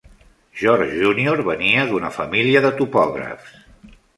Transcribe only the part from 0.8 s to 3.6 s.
Junior venia d'una família de topògrafs.